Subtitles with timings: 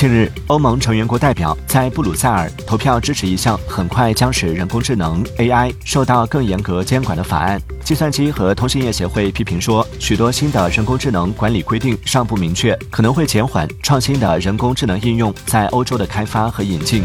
[0.00, 7.60] 近日欧盟成员国代表在布鲁塞尔投票支持一项很快将使人工智能 ai 受到更严格监管的法案。
[7.84, 17.04] 计算机和通信业协会批评说许多新的人工智能管理规定尚不明确可能会减缓创新的人工智能应用在欧洲的开发和引进。